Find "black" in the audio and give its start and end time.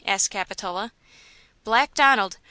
1.63-1.93